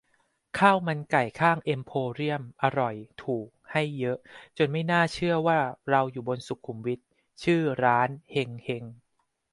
[0.59, 4.17] ข้าวมันไก่ข้างเอ็มโพเรียม อร่อย ถูก ให้เยอะ
[4.57, 6.99] จนไม่น่าเชื่อว่าเราอยู่บนสุขุมวิท
[7.43, 8.83] ชื่อร้าน 'เฮง เฮง'